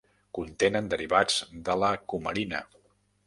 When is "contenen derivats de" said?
0.37-1.77